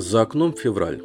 [0.00, 1.02] За окном февраль.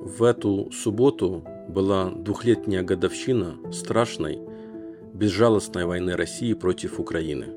[0.00, 4.38] В эту субботу была двухлетняя годовщина страшной,
[5.12, 7.48] безжалостной войны России против Украины.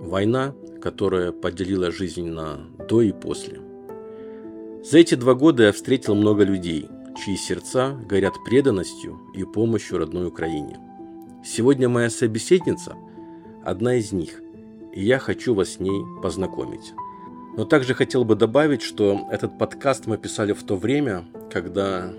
[0.00, 3.60] Война, которая поделила жизнь на до и после.
[4.82, 6.88] За эти два года я встретил много людей,
[7.22, 10.80] чьи сердца горят преданностью и помощью родной Украине.
[11.44, 12.96] Сегодня моя собеседница–
[13.62, 14.40] одна из них,
[14.94, 16.94] и я хочу вас с ней познакомить.
[17.56, 22.12] Но также хотел бы добавить, что этот подкаст мы писали в то время, когда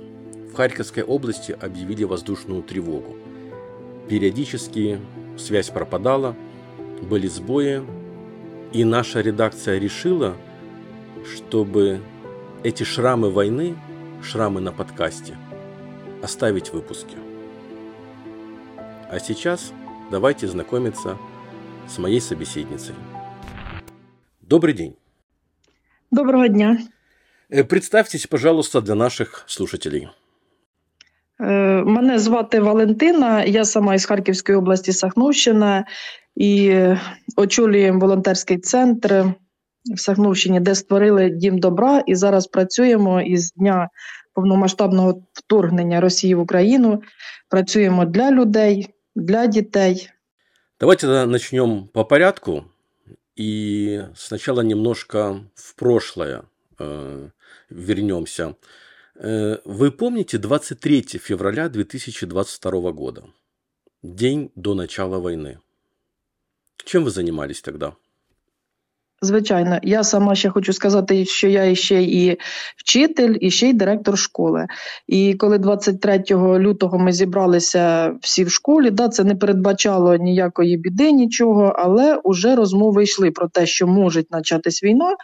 [0.51, 3.15] в Харьковской области объявили воздушную тревогу.
[4.09, 4.99] Периодически
[5.37, 6.35] связь пропадала,
[7.07, 7.83] были сбои,
[8.73, 10.35] и наша редакция решила,
[11.35, 12.01] чтобы
[12.63, 13.77] эти шрамы войны,
[14.23, 15.37] шрамы на подкасте,
[16.23, 17.15] оставить в выпуске.
[19.11, 19.71] А сейчас
[20.09, 21.15] давайте знакомиться
[21.87, 22.95] с моей собеседницей.
[24.41, 24.97] Добрый день.
[26.11, 26.77] Доброго дня.
[27.49, 30.07] Э, представьтесь, пожалуйста, для наших слушателей.
[31.39, 31.45] Е,
[31.83, 35.85] мене звати Валентина, я сама із Харківської області Сахновщина
[36.35, 36.83] і
[37.35, 39.25] очолюємо волонтерський центр
[39.95, 43.89] в Сахновщині, де створили дім добра, і зараз працюємо із дня
[44.33, 47.01] повномасштабного вторгнення Росії в Україну.
[47.49, 50.09] Працюємо для людей, для дітей.
[50.79, 52.63] Давайте начнем по порядку.
[53.37, 56.45] И сначала немножко в прошлое
[56.79, 57.29] э,
[57.69, 58.55] вернемся.
[59.13, 63.25] Э, вы помните 23 февраля 2022 года,
[64.01, 65.59] день до начала войны?
[66.83, 67.95] Чем вы занимались тогда?
[69.21, 72.37] Звичайно, я сама ще хочу сказати, що я ще і
[72.77, 74.67] вчитель, і ще й директор школи.
[75.07, 81.11] І коли 23 лютого ми зібралися всі в школі, да, це не передбачало ніякої біди,
[81.11, 85.15] нічого, але вже розмови йшли про те, що може початись війна.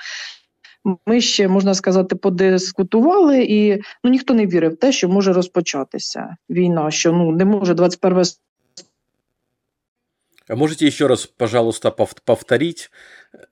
[1.07, 6.35] Ми ще можна сказати, подискутували, і ну ніхто не вірив в те, що може розпочатися
[6.49, 8.23] війна, що ну не може 21 а
[10.49, 12.89] можете еще раз, пожалуйста, повторить?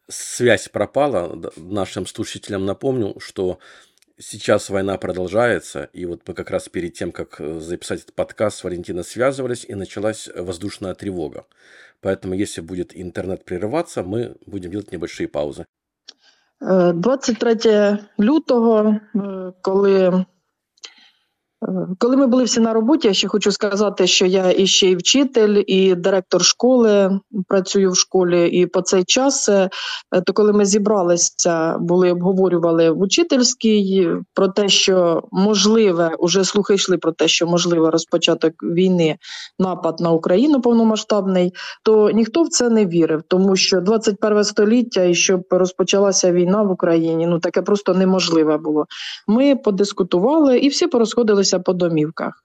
[0.08, 1.52] Связь пропала.
[1.56, 3.60] Нашим слушателям напомню, что
[4.22, 8.58] сейчас война продолжается, и вот мы как раз перед тем, как э, записать этот подкаст
[8.58, 11.46] с Валентиной связывались, и началась воздушная тревога.
[12.02, 15.66] Поэтому, если будет интернет прерываться, мы будем делать небольшие паузы.
[16.60, 20.26] 23 э, лютого, э, коли
[21.98, 24.96] Коли ми були всі на роботі, я ще хочу сказати, що я і ще й
[24.96, 28.50] вчитель, і директор школи працюю в школі.
[28.50, 29.70] І по цей час, е,
[30.26, 36.98] то коли ми зібралися, були обговорювали в учительській про те, що можливе, уже слухи йшли
[36.98, 39.18] про те, що можливо розпочаток війни,
[39.60, 45.16] напад на Україну повномасштабний, то ніхто в це не вірив, тому що 21 століття і
[45.16, 48.86] щоб розпочалася війна в Україні, ну таке просто неможливе було.
[49.28, 52.44] Ми подискутували і всі порозходилися розбіглися по домівках.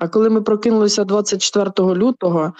[0.00, 2.52] А коли ми прокинулися 24 лютого,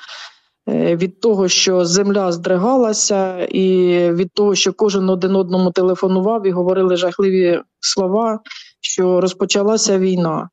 [0.69, 6.51] е, від того, що земля здригалася, і від того, що кожен один одному телефонував і
[6.51, 8.41] говорили жахливі слова,
[8.81, 10.49] що розпочалася війна.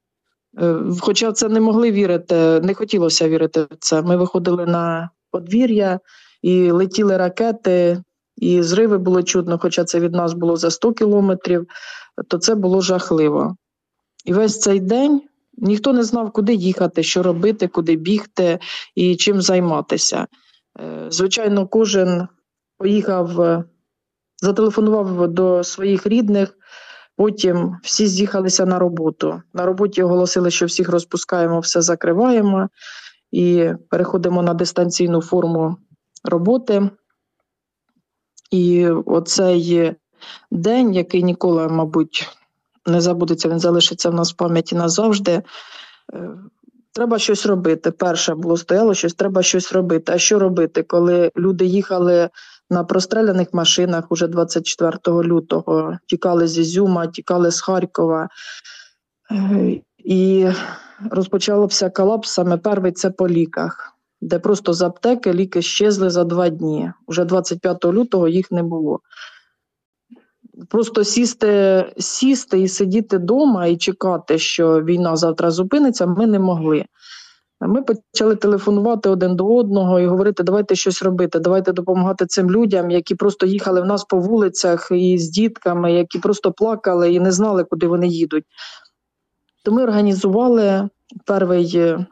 [0.61, 4.01] Е, хоча це не могли вірити, не хотілося вірити в це.
[4.01, 5.99] Ми виходили на подвір'я
[6.41, 8.03] і летіли ракети,
[8.37, 11.67] і зриви було чутно, хоча це від нас було за 100 кілометрів,
[12.27, 13.55] то це було жахливо.
[14.23, 15.21] І весь цей день
[15.57, 18.59] ніхто не знав, куди їхати, що робити, куди бігти
[18.95, 20.27] і чим займатися.
[20.79, 22.27] Е, звичайно, кожен
[22.77, 23.63] поїхав, е,
[24.41, 26.57] зателефонував до своїх рідних.
[27.15, 29.41] Потім всі з'їхалися на роботу.
[29.53, 32.69] На роботі оголосили, що всіх розпускаємо, все закриваємо
[33.31, 35.77] і переходимо на дистанційну форму
[36.23, 36.89] роботи.
[38.51, 39.95] І оцей
[40.51, 42.29] день, який ніколи, мабуть,
[42.85, 45.31] не забудеться, він залишиться в нас в пам'яті назавжди.
[45.31, 46.29] Е,
[46.93, 47.91] треба щось робити.
[47.91, 50.11] Перше було стояло щось, треба щось робити.
[50.15, 52.29] А що робити, коли люди їхали
[52.69, 58.29] на простреляних машинах уже 24 лютого, тікали з Ізюма, тікали з Харкова.
[59.31, 60.47] Е, і
[61.11, 66.49] розпочався колапс саме перший це по ліках, де просто з аптеки ліки щезли за два
[66.49, 66.91] дні.
[67.07, 68.99] Уже 25 лютого їх не було
[70.69, 76.85] просто сісти, сісти і сидіти вдома і чекати, що війна завтра зупиниться, ми не могли.
[77.67, 82.91] Ми почали телефонувати один до одного і говорити, давайте щось робити, давайте допомагати цим людям,
[82.91, 87.31] які просто їхали в нас по вулицях і з дітками, які просто плакали і не
[87.31, 88.43] знали, куди вони їдуть.
[89.63, 90.89] То ми організували
[91.25, 92.05] перший е,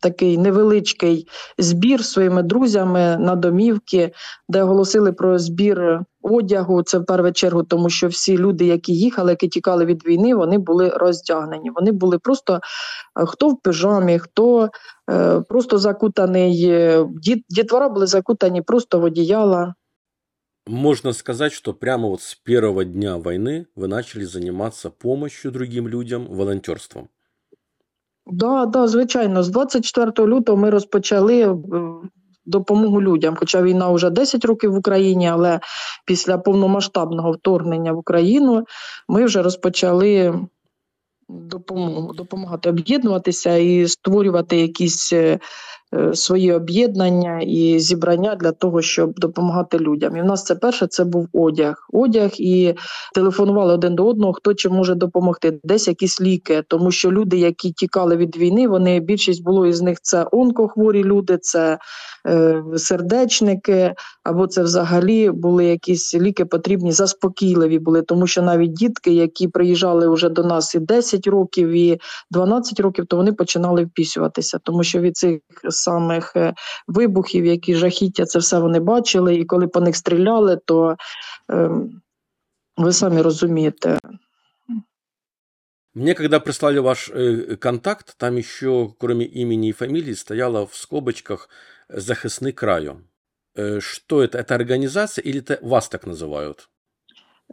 [0.00, 4.12] такий невеличкий збір своїми друзями на домівки,
[4.48, 6.82] де оголосили про збір одягу.
[6.82, 10.58] Це в першу чергу, тому що всі люди, які їхали, які тікали від війни, вони
[10.58, 11.70] були роздягнені.
[11.70, 14.70] Вони були просто е, хто в пижамі, хто
[15.10, 16.64] е, просто закутаний.
[16.68, 19.74] е, Діт, дітвора були закутані просто в одіяла.
[20.68, 26.26] Можно сказать, что прямо вот с первого дня войны вы начали заниматься помощью другим людям,
[26.26, 27.08] волонтерством.
[28.26, 29.42] Да, да, звичайно.
[29.42, 31.56] З 24 лютого ми розпочали е,
[32.46, 33.36] допомогу людям.
[33.38, 35.60] Хоча війна вже 10 років в Україні, але
[36.06, 38.64] після повномасштабного вторгнення в Україну
[39.08, 40.40] ми вже розпочали
[41.28, 45.38] допомогу, допомагати об'єднуватися і створювати якісь е,
[46.14, 50.16] свої об'єднання і зібрання для того, щоб допомагати людям.
[50.16, 51.74] І в нас це перше це був одяг.
[51.92, 52.74] Одяг і
[53.14, 55.60] телефонували один до одного, хто чим може допомогти.
[55.64, 59.98] Десь якісь ліки, тому що люди, які тікали від війни, вони більшість було із них
[60.02, 61.78] це онкохворі люди, це
[62.28, 63.94] е, сердечники,
[64.26, 70.08] або це взагалі були якісь ліки потрібні, заспокійливі були, тому що навіть дітки, які приїжджали
[70.08, 72.00] вже до нас і 10 років, і
[72.30, 76.54] 12 років, то вони починали впісюватися, тому що від цих самих е,
[76.88, 80.96] вибухів, які жахіття, це все вони бачили, і коли по них стріляли, то
[81.50, 81.70] е,
[82.76, 83.98] ви самі розумієте.
[85.94, 91.48] Мне когда прислали ваш э, контакт, там еще, кроме имени и фамилии, стояло в скобочках
[91.88, 93.00] «Захисны краю».
[93.57, 94.37] Э, Что это?
[94.37, 96.67] Это организация или это вас так называют?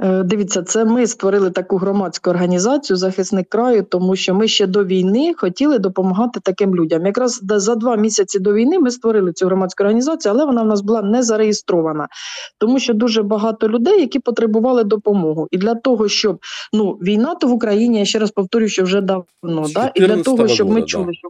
[0.02, 4.84] Е, Дивіться, це ми створили таку громадську організацію захисник краю, тому що ми ще до
[4.84, 7.06] війни хотіли допомагати таким людям.
[7.06, 10.66] Якраз да- за два місяці до війни ми створили цю громадську організацію, але вона в
[10.66, 12.08] нас була не зареєстрована,
[12.58, 15.48] тому що дуже багато людей, які потребували допомогу.
[15.50, 16.38] І для того, щоб
[16.72, 19.90] ну війна то в Україні, я ще раз повторюю, що вже давно, З да?
[19.94, 20.86] і для 14-го того, щоб ми года, да.
[20.86, 21.28] чули, що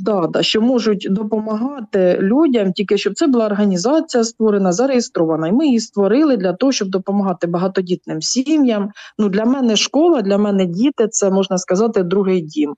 [0.00, 5.48] Да, да, що можуть допомагати людям, тільки щоб це була організація створена, зареєстрована.
[5.48, 8.90] І ми її створили для того, щоб допомагати багатодітним сім'ям.
[9.18, 12.74] Ну, для мене школа, для мене діти це можна сказати другий дім.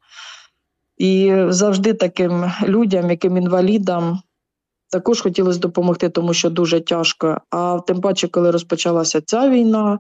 [0.98, 4.18] І завжди таким людям, яким інвалідам,
[4.90, 7.38] також хотілося допомогти, тому що дуже тяжко.
[7.50, 9.98] А тим паче, коли розпочалася ця війна,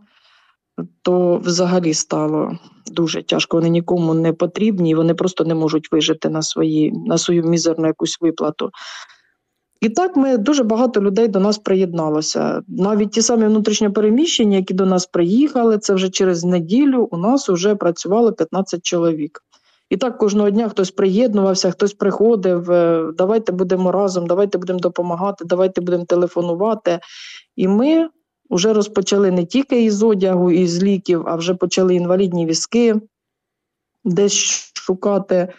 [1.02, 2.58] то взагалі стало
[2.92, 3.56] дуже тяжко.
[3.56, 8.18] Вони нікому не потрібні, вони просто не можуть вижити на, свої, на свою мізерну якусь
[8.20, 8.70] виплату.
[9.80, 12.62] І так ми дуже багато людей до нас приєдналося.
[12.68, 17.74] Навіть ті самі внутрішньопереміщення, які до нас приїхали, це вже через неділю у нас вже
[17.74, 19.40] працювало 15 чоловік.
[19.90, 25.44] І так кожного дня хтось приєднувався, хтось приходив, е, давайте будемо разом, давайте будемо допомагати,
[25.44, 26.98] давайте будемо телефонувати.
[27.56, 28.08] І ми
[28.52, 32.94] вже розпочали не тільки із одягу, і з ліків, а вже почали інвалідні візки
[34.04, 35.52] десь шукати.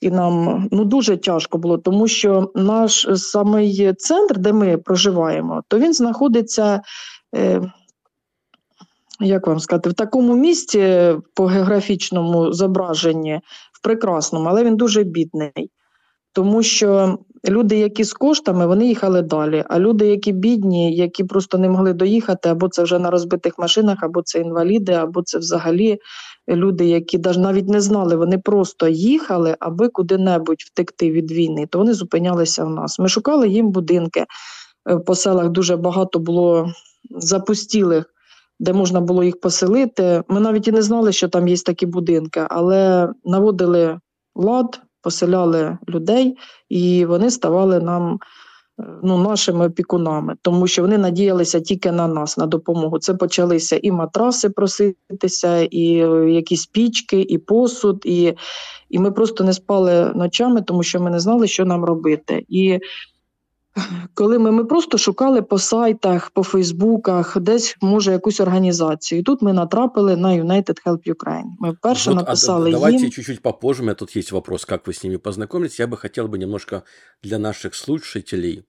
[0.00, 5.78] І нам ну дуже тяжко було, тому що наш самий центр, де ми проживаємо, то
[5.78, 6.82] він знаходиться,
[7.34, 7.72] е,
[9.20, 13.40] як вам сказати, в такому місці по географічному зображенні,
[13.72, 15.70] в прекрасному, але він дуже бідний.
[16.32, 19.64] Тому що люди, які з коштами, вони їхали далі.
[19.68, 23.98] А люди, які бідні, які просто не могли доїхати, або це вже на розбитих машинах,
[24.02, 25.98] або це інваліди, або це взагалі
[26.48, 31.94] люди, які навіть не знали, вони просто їхали, аби куди-небудь втекти від війни, то вони
[31.94, 32.98] зупинялися в нас.
[32.98, 34.26] Ми шукали їм будинки.
[34.90, 36.72] Е, По селах дуже багато було
[37.10, 38.14] запустілих,
[38.60, 40.22] де можна було їх поселити.
[40.28, 44.00] Ми навіть і не знали, що там є такі будинки, але наводили
[44.34, 46.36] лад, поселяли людей,
[46.68, 48.18] і вони ставали нам.
[48.80, 52.98] е, Ну, нашими опікунами, тому що вони надіялися тільки на нас, на допомогу.
[52.98, 58.34] Це почалися і матраси проситися, і е, якісь пічки, і посуд, і,
[58.90, 62.44] і ми просто не спали ночами, тому що ми не знали, що нам робити.
[62.48, 62.80] І
[64.13, 69.21] коли ми, ми просто шукали по сайтах, по Фейсбуках, десь може якусь організацію.
[69.21, 71.49] І тут ми натрапили на United Help Ukraine.
[71.59, 73.11] Ми вперше Вот, а, написали давайте їм.
[73.11, 73.81] чуть-чуть попозже.
[73.81, 75.79] У меня тут есть вопрос, как вы с ними познакомились.
[75.79, 76.81] Я бы хотел бы немножко
[77.23, 78.63] для наших слушателей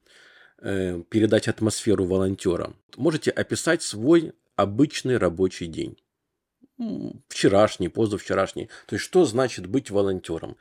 [0.64, 2.68] э, передать атмосферу волонтера.
[2.96, 5.96] Можете описать свой обычный рабочий день?
[6.80, 8.68] М, Вчерашний, позавчерашний.
[8.86, 10.54] То есть, что значит быть волонтером?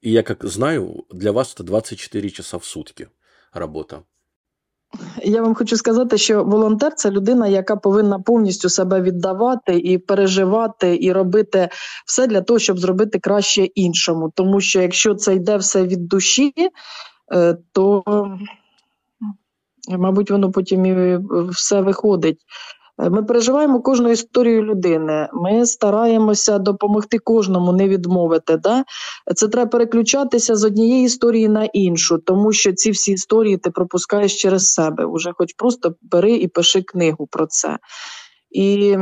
[0.00, 3.08] И я как знаю, для вас это 24 часа в сутки
[3.59, 4.01] Работа.
[5.23, 10.97] Я вам хочу сказати, що волонтер це людина, яка повинна повністю себе віддавати і переживати,
[11.01, 11.69] і робити
[12.05, 14.31] все для того, щоб зробити краще іншому.
[14.35, 16.53] Тому що якщо це йде все від душі,
[17.33, 18.03] е, то,
[19.89, 22.39] мабуть, воно потім і все виходить.
[22.97, 25.29] Ми переживаємо кожну історію людини.
[25.33, 28.57] Ми стараємося допомогти кожному, не відмовити.
[28.57, 28.83] Да?
[29.35, 34.41] Це треба переключатися з однієї історії на іншу, тому що ці всі історії ти пропускаєш
[34.41, 35.05] через себе.
[35.05, 37.77] Уже хоч просто бери і пиши книгу про це.
[38.51, 38.97] І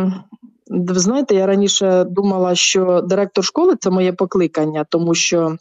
[0.68, 5.58] ви знаєте, я раніше думала, що директор школи це моє покликання, тому що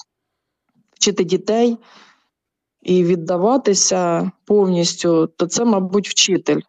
[0.95, 1.77] вчити дітей
[2.83, 6.61] і віддаватися повністю, то це, мабуть, вчитель.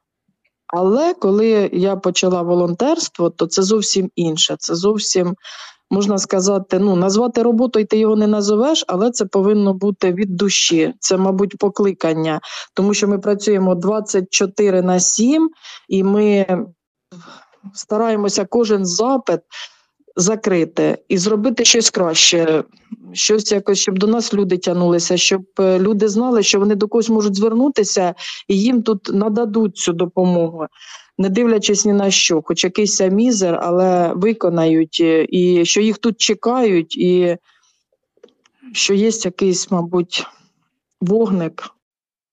[0.67, 4.55] Але коли я почала волонтерство, то це зовсім інше.
[4.59, 5.35] Це зовсім
[5.91, 10.93] можна сказати, ну назвати роботою ти його не назовеш, але це повинно бути від душі.
[10.99, 12.39] Це, мабуть, покликання,
[12.73, 15.49] тому що ми працюємо 24 на 7,
[15.89, 16.45] і ми
[17.73, 19.39] стараємося кожен запит
[20.16, 22.64] закрити і зробити щось краще,
[23.12, 27.08] щось якось, щоб до нас люди тягнулися, щоб е, люди знали, що вони до когось
[27.08, 28.14] можуть звернутися
[28.48, 30.66] і їм тут нададуть цю допомогу,
[31.18, 36.20] не дивлячись ні на що, хоч якийсь мізер, але виконають, е, і що їх тут
[36.20, 37.36] чекають, і
[38.72, 40.26] що є якийсь, мабуть,
[41.00, 41.70] вогник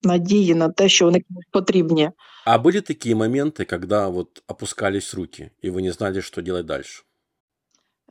[0.03, 2.11] надії на те, що вони комусь потрібні.
[2.45, 7.03] А были такие моменты, когда вот опускались руки, и вы не знали, что делать дальше?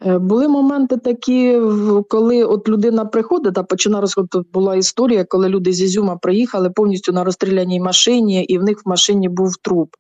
[0.05, 1.61] Е, Були моменти такі,
[2.09, 4.29] коли от людина приходить, а починає розход.
[4.29, 8.81] Тут була історія, коли люди з Ізюма приїхали повністю на розстріляній машині, і в них
[8.85, 9.95] в машині був труп.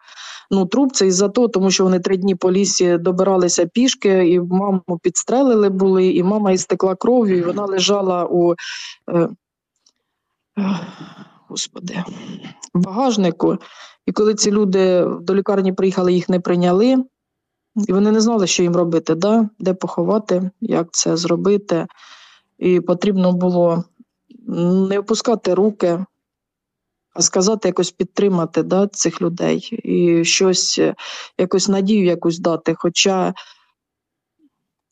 [0.51, 4.39] Ну, труп це із-за того, тому що вони три дні по лісі добиралися пішки, і
[4.39, 8.55] маму підстрелили були, і мама істекла кров'ю, і вона лежала у е,
[10.57, 10.79] е,
[11.47, 12.03] господи,
[12.73, 13.57] багажнику.
[14.05, 17.03] І коли ці люди до лікарні приїхали, їх не прийняли.
[17.75, 19.49] І вони не знали, що їм робити, да?
[19.59, 21.87] де поховати, як це зробити.
[22.59, 23.83] І потрібно було
[24.89, 26.05] не опускати руки,
[27.13, 30.95] а сказати, якось підтримати да, цих людей і щось, е,
[31.37, 32.75] якось надію якусь дати.
[32.77, 33.33] Хоча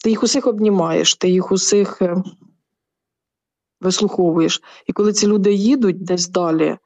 [0.03, 2.23] ти їх усіх обнімаєш, ти їх усіх е,
[3.81, 4.61] вислуховуєш.
[4.87, 6.77] І коли ці люди їдуть десь далі,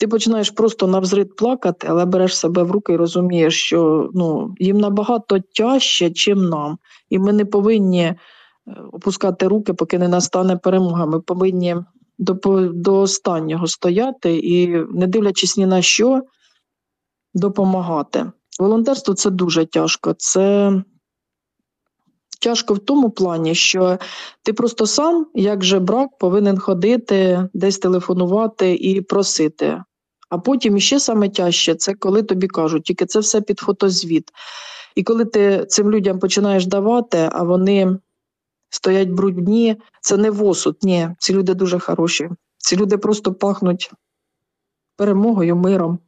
[0.00, 4.78] ти починаєш просто навзрид плакати, але береш себе в руки і розумієш, що ну, їм
[4.78, 6.78] набагато тяжче, чим нам.
[7.10, 8.16] І ми не повинні е,
[8.92, 11.06] опускати руки, поки не настане перемога.
[11.06, 11.76] Ми повинні
[12.18, 12.34] до,
[12.72, 16.22] до останнього стояти і, не дивлячись ні на що,
[17.34, 18.32] допомагати.
[18.60, 20.14] Волонтерство це дуже тяжко.
[20.18, 20.72] Це
[22.40, 23.98] тяжко в тому плані, що
[24.42, 29.82] ти просто сам, як же брак, повинен ходити, десь телефонувати і просити.
[30.30, 34.30] А потім іще саме тяжче це коли тобі кажуть, тільки це все під фотозвіт.
[34.94, 37.98] І коли ти цим людям починаєш давати, а вони
[38.70, 40.78] стоять брудні, це не восуд.
[40.82, 42.30] Ні, ці люди дуже хороші.
[42.58, 43.92] Ці люди просто пахнуть
[44.96, 45.98] перемогою, миром.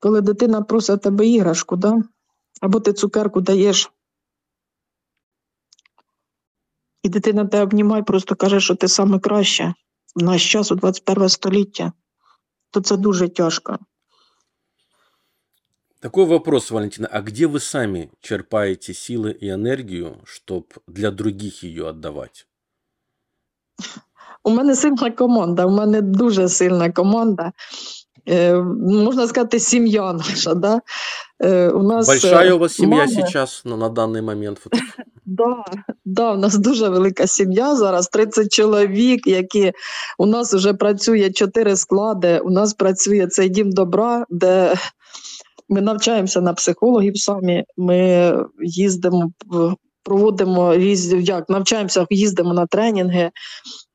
[0.00, 2.02] Коли дитина просить тебе іграшку, да?
[2.60, 3.92] або ти цукерку даєш,
[7.02, 9.74] і дитина тебе обнімає, просто каже, що ти саме краще
[10.16, 11.92] в наш час у 21 століття,
[12.70, 13.78] то це дуже тяжко.
[16.00, 17.08] Такой вопрос, Валентина.
[17.10, 22.46] А где вы сами черпаете силы и энергию, чтобы для других ее отдавать?
[24.44, 27.52] У мене сильна команда, у мене дуже сильна команда.
[28.28, 30.54] Е, можна сказати, сім'я наша.
[30.54, 30.80] Да?
[31.42, 34.58] Е, у нас, Большая у вас семья мама- сейчас ну, на данный момент?
[35.30, 35.64] Да,
[36.04, 39.72] да, у нас дуже велика сім'я зараз, 30 чоловік, які
[40.18, 42.38] у нас вже працює 4 склади.
[42.38, 44.74] У нас працює цей дім добра, де
[45.68, 47.64] ми навчаємося на психологів самі.
[47.76, 48.32] Ми
[48.62, 49.32] їздимо,
[50.02, 53.30] проводимо різні, як навчаємося, їздимо на тренінги,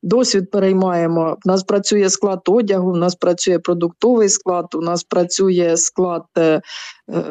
[0.02, 1.36] досвід переймаємо.
[1.44, 6.24] У нас працює склад одягу, у нас працює продуктовий склад, у нас працює склад.
[6.38, 6.60] е,
[7.10, 7.22] е,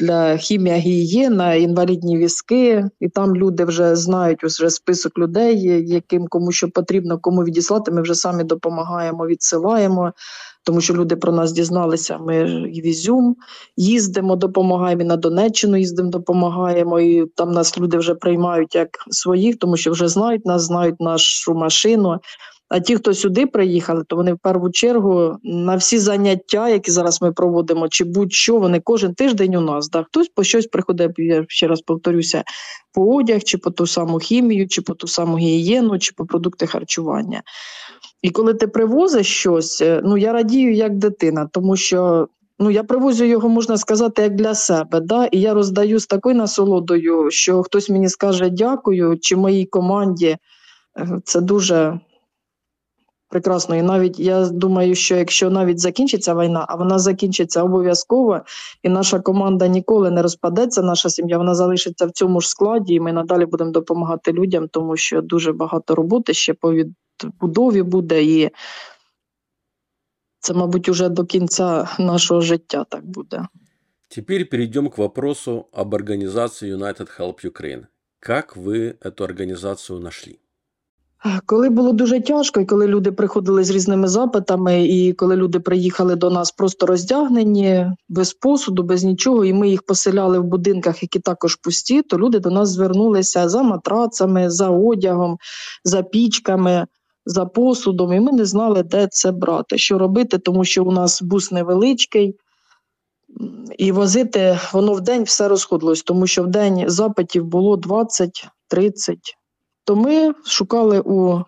[0.00, 6.52] для хімія гігієна, інвалідні візки, і там люди вже знають вже список людей, яким кому
[6.52, 7.92] що потрібно, кому відіслати.
[7.92, 10.12] Ми вже самі допомагаємо, відсилаємо,
[10.64, 12.18] тому що люди про нас дізналися.
[12.18, 12.36] Ми
[12.74, 13.36] і в Ізюм
[13.76, 17.00] їздимо, допомагаємо і на Донеччину їздимо, допомагаємо.
[17.00, 21.54] І там нас люди вже приймають як своїх, тому що вже знають нас, знають нашу
[21.54, 22.18] машину.
[22.74, 27.22] А ті, хто сюди приїхали, то вони в першу чергу на всі заняття, які зараз
[27.22, 29.90] ми проводимо, чи будь-що, вони кожен тиждень у нас.
[29.90, 30.02] Да?
[30.02, 32.44] Хтось по щось приходить, я ще раз повторюся,
[32.92, 36.66] по одяг, чи по ту саму хімію, чи по ту саму гігієну, чи по продукти
[36.66, 37.42] харчування.
[38.22, 42.28] І коли ти привозиш щось, е, ну я радію як дитина, тому що
[42.58, 45.00] ну я привозю його, можна сказати, як для себе.
[45.00, 45.26] Да?
[45.26, 50.36] І я роздаю з такою насолодою, що хтось мені скаже дякую, чи моїй команді.
[50.98, 52.00] Е, Це дуже
[53.28, 53.76] прекрасно.
[53.76, 58.40] І навіть я думаю, що якщо навіть закінчиться війна, а вона закінчиться обов'язково,
[58.82, 63.00] і наша команда ніколи не розпадеться, наша сім'я вона залишиться в цьому ж складі, і
[63.00, 68.50] ми надалі будемо допомагати людям, тому що дуже багато роботи ще по відбудові буде, і
[70.40, 73.46] це, мабуть, уже до кінця нашого життя так буде.
[74.08, 77.86] Теперь перейдем к вопросу об организации United Help Ukraine.
[78.20, 80.38] Как вы эту организацию нашли?
[81.46, 86.16] Коли було дуже тяжко, і коли люди приходили з різними запитами, і коли люди приїхали
[86.16, 91.18] до нас просто роздягнені, без посуду, без нічого, і ми їх поселяли в будинках, які
[91.18, 95.38] також пусті, то люди до нас звернулися за матрацами, за одягом,
[95.84, 96.86] за пічками,
[97.26, 101.22] за посудом, і ми не знали, де це брати, що робити, тому що у нас
[101.22, 102.36] бус невеличкий.
[103.78, 108.30] І возити воно в день все розходилось, тому що в день запитів було 20-30
[109.84, 111.44] то ми шукали у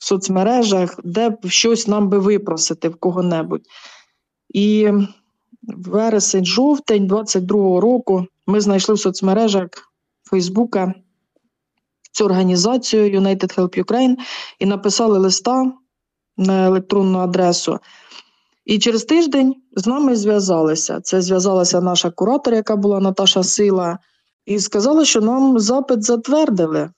[0.00, 3.66] соцмережах, де б щось нам би випросити в кого-небудь.
[4.48, 4.90] І
[5.62, 9.68] вересень, жовтень 22-го року ми знайшли в соцмережах
[10.30, 10.94] Фейсбука
[12.12, 14.16] цю організацію United Help Ukraine
[14.58, 15.72] і написали листа
[16.36, 17.78] на електронну адресу.
[18.64, 21.00] І через тиждень з нами зв'язалися.
[21.00, 23.98] Це зв'язалася наша куратор, яка була Наташа Сила,
[24.46, 26.90] і сказали, що нам запит затвердили.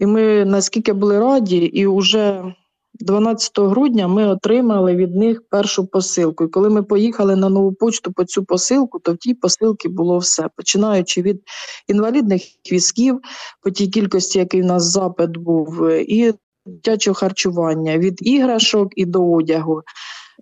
[0.00, 2.54] І ми наскільки були раді, і вже
[2.94, 6.44] 12 грудня ми отримали від них першу посилку.
[6.44, 10.18] І коли ми поїхали на нову почту по цю посилку, то в тій посилці було
[10.18, 11.42] все, починаючи від
[11.88, 12.42] інвалідних
[12.72, 13.20] візків,
[13.62, 16.34] по тій кількості, який в нас запит був, і
[16.66, 19.82] дитячого харчування, від іграшок і до одягу,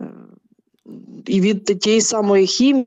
[0.00, 0.10] е,
[1.26, 2.86] і від тієї самої хімії.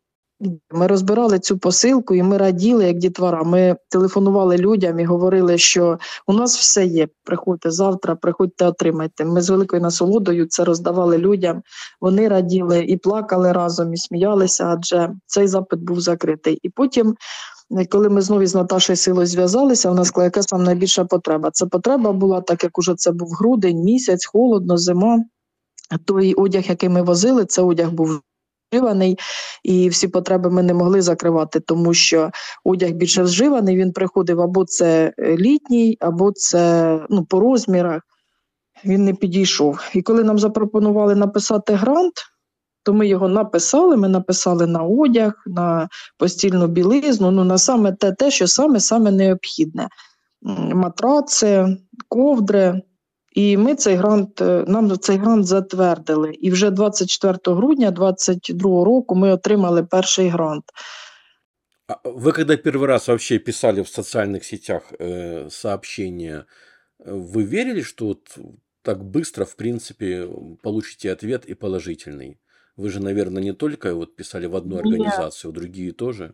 [0.71, 3.43] Ми розбирали цю посилку, і ми раділи, як дітвора.
[3.43, 7.07] Ми телефонували людям і говорили, що у нас все є.
[7.23, 9.25] Приходьте завтра, приходьте, отримайте.
[9.25, 11.61] Ми з великою насолодою це роздавали людям.
[12.01, 16.59] Вони раділи і плакали разом, і сміялися, адже цей запит був закритий.
[16.63, 17.15] І потім,
[17.89, 21.49] коли ми знову з Наташою Силою зв'язалися, вона сказала, яка сам найбільша потреба.
[21.53, 25.19] Це потреба була, так як уже це був грудень, місяць, холодно, зима.
[26.05, 28.21] Той одяг, який ми возили, це одяг був
[28.71, 29.19] вживаний,
[29.63, 32.31] і всі потреби ми не могли закривати, тому що
[32.63, 38.01] одяг більше вживаний, він приходив або це е, літній, або це ну, по розмірах.
[38.85, 39.79] Він не підійшов.
[39.93, 42.13] І коли нам запропонували написати грант,
[42.83, 43.97] то ми його написали.
[43.97, 49.11] Ми написали на одяг, на постільну білизну, ну на саме те, те що саме саме
[49.11, 49.87] необхідне:
[50.73, 52.81] матраци, ковдри.
[53.31, 56.33] І ми цей грант нам цей грант затвердили.
[56.33, 60.63] І вже 24 грудня 2022 року ми отримали перший грант.
[61.87, 66.45] А вы когда первый раз вообще писали в социальных сетях э, сообщения,
[66.99, 68.37] вы верили, что вот
[68.81, 70.27] так быстро, в принципе,
[70.61, 72.39] получите ответ и положительный?
[72.77, 76.33] Вы же, наверное, не только вот писали в одну организацию, другие тоже.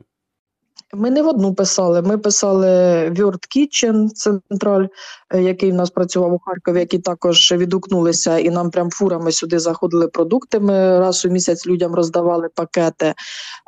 [0.94, 2.02] Ми не в одну писали.
[2.02, 2.68] Ми писали
[3.10, 4.86] World Kitchen Централь,
[5.34, 10.08] який в нас працював у Харкові, які також відгукнулися, і нам прям фурами сюди заходили
[10.08, 10.60] продукти.
[10.60, 13.13] Ми раз у місяць людям роздавали пакети.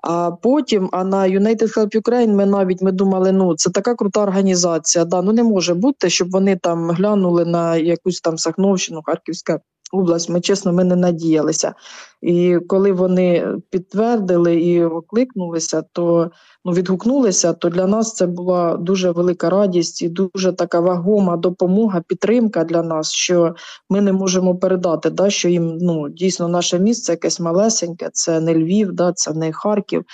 [0.03, 4.21] А потім, а на United Help Ukraine ми навіть ми думали, ну це така крута
[4.21, 5.05] організація.
[5.05, 9.59] Да, ну не може бути, щоб вони там глянули на якусь там Сахновщину, Харківська
[9.91, 10.29] область.
[10.29, 11.73] Ми чесно, ми не надіялися.
[12.21, 16.31] І коли вони підтвердили і окликнулися, то
[16.65, 22.01] ну відгукнулися, то для нас це була дуже велика радість і дуже така вагома допомога,
[22.07, 23.55] підтримка для нас, що
[23.89, 28.53] ми не можемо передати, да, що їм ну дійсно наше місце якесь малесеньке, це не
[28.55, 30.05] Львів, да, це не Харків.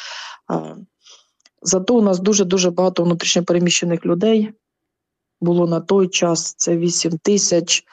[1.61, 4.51] Зато у нас дуже дуже багато внутрішньопереміщених людей
[5.41, 6.55] було на той час.
[6.57, 7.83] Це 8 тисяч.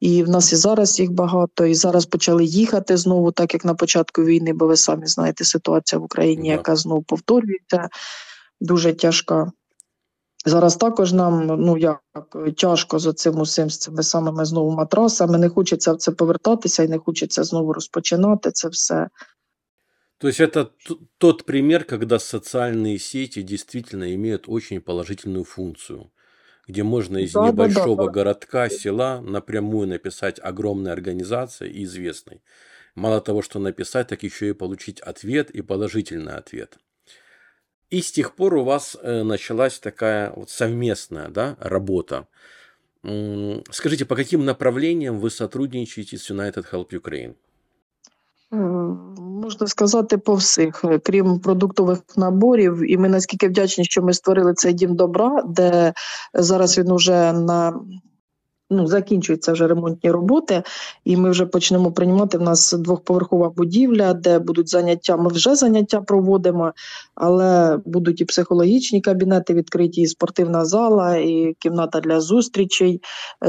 [0.00, 3.74] І в нас і зараз їх багато, і зараз почали їхати знову, так як на
[3.74, 6.52] початку війни, бо ви самі знаєте, ситуація в Україні, Да.
[6.54, 7.88] яка знову повторюється,
[8.60, 9.52] дуже тяжка.
[10.46, 12.00] Зараз також нам ну як
[12.56, 15.38] тяжко за цим усім з цими самими знову матрасами.
[15.38, 19.08] Не хочеться в це повертатися і не хочеться знову розпочинати це все.
[20.18, 26.06] То есть это т- тот пример, когда социальные сети действительно имеют очень положительную функцию,
[26.70, 28.12] где можно из Да, да, да, небольшого да.
[28.12, 32.42] городка, села напрямую написать огромной организации и известной.
[32.94, 36.78] Мало того, что написать, так еще и получить ответ и положительный ответ.
[37.90, 42.28] И с тех пор у вас э, началась такая вот совместная да, работа.
[43.70, 47.36] Скажите, по каким направлениям вы сотрудничаете с United Help Ukraine?
[48.52, 48.56] Е,
[49.20, 54.54] Можна сказати по всіх, е, крім продуктових наборів, і ми наскільки вдячні, що ми створили
[54.54, 55.92] цей дім добра, де
[56.34, 57.80] зараз він уже на
[58.70, 60.62] ну, закінчуються вже ремонтні роботи,
[61.04, 62.38] і ми вже почнемо приймати.
[62.38, 65.16] В нас двохповерхова будівля, де будуть заняття.
[65.16, 66.72] Ми вже заняття проводимо,
[67.14, 73.00] але будуть і психологічні кабінети відкриті, і спортивна зала, і кімната для зустрічей,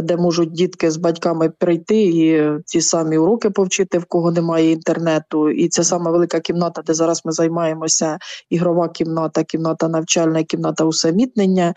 [0.03, 5.49] де можуть дітки з батьками прийти і ті самі уроки повчити, в кого немає інтернету.
[5.49, 8.17] І це саме велика кімната, де зараз ми займаємося.
[8.49, 11.73] Ігрова кімната, кімната навчальна, кімната усамітнення.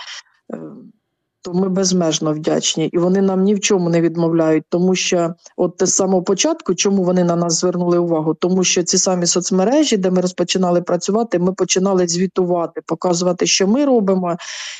[1.44, 5.74] То ми безмежно вдячні, і вони нам ні в чому не відмовляють, тому що от
[5.80, 8.34] з самого початку, чому вони на нас звернули увагу?
[8.34, 13.84] Тому що ці самі соцмережі, де ми розпочинали працювати, ми починали звітувати, показувати, що ми
[13.84, 14.36] робимо.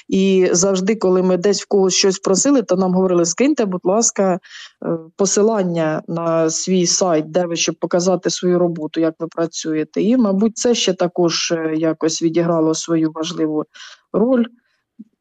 [0.08, 4.38] І завжди, коли ми десь в когось щось просили, то нам говорили: скиньте, будь ласка,
[4.84, 10.02] е, посилання на свій сайт, де ви щоб показати свою роботу, як ви працюєте.
[10.02, 13.64] І, мабуть, це ще також е, якось відіграло свою важливу
[14.12, 14.44] роль.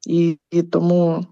[0.08, 1.26] І, і тому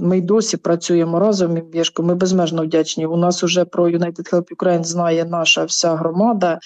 [0.00, 1.56] ми й досі працюємо разом.
[1.56, 3.06] і, Ми безмежно вдячні.
[3.06, 6.58] У нас вже про United Help Ukraine знає наша вся громада,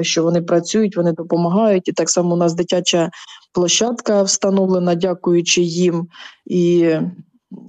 [0.00, 1.88] що вони працюють, вони допомагають.
[1.88, 3.10] І так само у нас дитяча
[3.52, 6.08] площадка встановлена, дякуючи їм.
[6.46, 6.94] І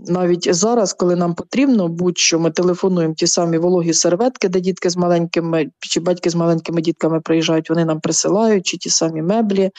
[0.07, 4.97] навіть зараз, коли нам потрібно, будь-що ми телефонуємо ті самі вологі серветки, де дітки з
[4.97, 9.71] маленькими чи батьки з маленькими дітками приїжджають, вони нам присилають, чи ті самі меблі,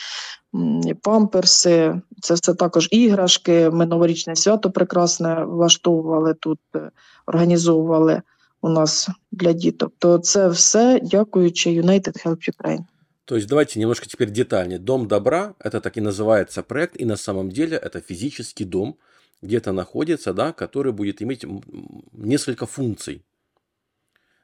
[1.02, 3.70] памперси, це все також іграшки.
[3.70, 6.92] Ми новорічне свято прекрасне влаштовували тут, е,
[7.26, 8.22] організовували
[8.62, 9.94] у нас для діток.
[10.00, 12.84] То це все дякуючи United Help Ukraine.
[13.26, 14.80] То есть давайте немножко теперь детальнее.
[14.80, 18.96] Дом добра – это так и называется проект, и на самом деле это физический дом,
[19.45, 21.45] где-то находится, да, который будет иметь
[22.13, 23.23] несколько функций.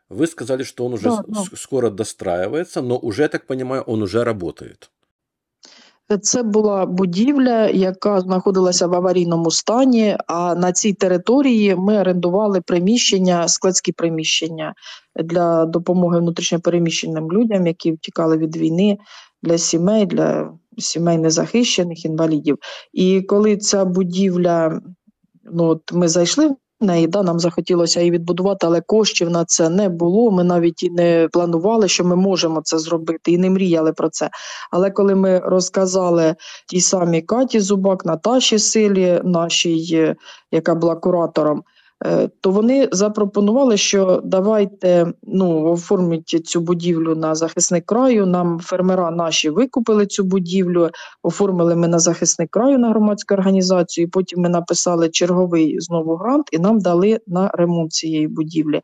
[0.08, 1.44] Вы сказали, что он уже да, да.
[1.56, 4.90] скоро достраивается, но уже, я так понимаю, он уже работает.
[6.22, 10.16] Це була будівля, яка знаходилася в аварійному стані.
[10.26, 14.74] А на цій території ми орендували приміщення, складські приміщення
[15.24, 18.98] для допомоги внутрішньопереміщеним людям, які втікали від війни
[19.42, 22.58] для сімей, для сімей незахищених інвалідів.
[22.92, 24.80] І коли ця будівля,
[25.52, 27.06] ну от ми зайшли неї.
[27.06, 30.30] Да, Нам захотілося її відбудувати, але коштів на це не було.
[30.30, 34.30] Ми навіть і не планували, що ми можемо це зробити, і не мріяли про це.
[34.70, 36.34] Але коли ми розказали
[36.68, 40.14] тій самій Каті Зубак, Наташі Силі, нашій,
[40.50, 41.62] яка була куратором.
[42.06, 48.26] Е, то вони запропонували, що давайте ну, оформіть цю будівлю на захисник краю.
[48.26, 50.90] Нам фермера наші викупили цю будівлю,
[51.22, 54.06] оформили ми на захисник краю на громадську організацію.
[54.06, 58.80] і Потім ми написали черговий знову грант і нам дали на ремонт цієї будівлі.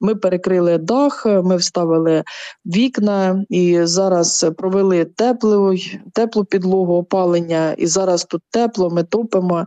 [0.00, 2.24] Ми перекрили дах, ми вставили
[2.66, 5.74] вікна і зараз провели теплу,
[6.14, 7.72] теплу підлогу опалення.
[7.78, 9.66] І зараз тут тепло, ми топимо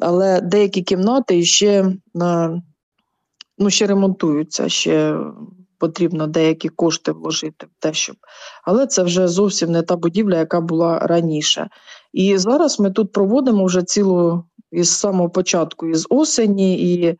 [0.00, 2.62] але деякі кімнати ще на
[3.58, 5.18] ну, ще ремонтуються, ще
[5.78, 8.16] потрібно деякі кошти вложити в те, щоб.
[8.64, 11.68] Але це вже зовсім не та будівля, яка була раніше.
[12.12, 17.16] І зараз ми тут проводимо вже цілу із самого початку, із осені і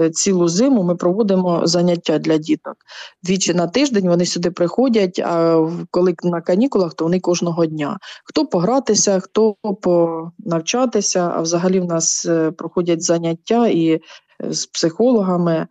[0.00, 2.76] Е, цілу зиму ми проводимо заняття для діток.
[3.22, 7.98] Двічі на тиждень вони сюди приходять, а коли на канікулах, то вони кожного дня.
[8.24, 14.00] Хто погратися, хто понавчатися, а взагалі в нас е, проходять заняття і
[14.40, 15.66] з психологами,